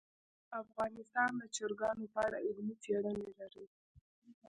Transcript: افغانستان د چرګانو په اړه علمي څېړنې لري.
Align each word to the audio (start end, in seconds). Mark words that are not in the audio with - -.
افغانستان 0.61 1.31
د 1.37 1.43
چرګانو 1.55 2.05
په 2.13 2.19
اړه 2.27 2.37
علمي 2.45 2.75
څېړنې 2.83 3.27
لري. 3.39 3.65